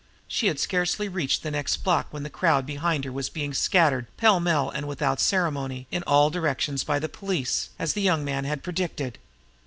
[0.27, 4.07] She had scarcely reached the next block when the crowd behind her was being scattered
[4.17, 8.43] pell mell and without ceremony in all directions by the police, as the young man
[8.43, 9.19] had predicted.